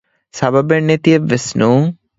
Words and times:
ސަބަބެން 0.37 0.85
ނެތިއެއްވެސް 0.89 1.47
ނޫން 1.59 1.89